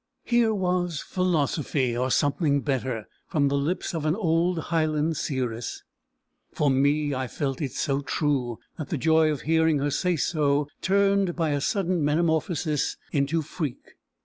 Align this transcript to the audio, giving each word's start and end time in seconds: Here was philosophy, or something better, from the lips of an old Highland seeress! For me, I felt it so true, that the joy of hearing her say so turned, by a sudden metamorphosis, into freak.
Here 0.23 0.51
was 0.51 0.99
philosophy, 0.99 1.95
or 1.95 2.09
something 2.09 2.61
better, 2.61 3.07
from 3.27 3.49
the 3.49 3.55
lips 3.55 3.93
of 3.93 4.03
an 4.03 4.15
old 4.15 4.57
Highland 4.73 5.15
seeress! 5.15 5.83
For 6.51 6.71
me, 6.71 7.13
I 7.13 7.27
felt 7.27 7.61
it 7.61 7.73
so 7.73 8.01
true, 8.01 8.57
that 8.79 8.89
the 8.89 8.97
joy 8.97 9.29
of 9.31 9.41
hearing 9.41 9.77
her 9.77 9.91
say 9.91 10.15
so 10.15 10.67
turned, 10.81 11.35
by 11.35 11.51
a 11.51 11.61
sudden 11.61 12.03
metamorphosis, 12.03 12.97
into 13.11 13.43
freak. 13.43 13.93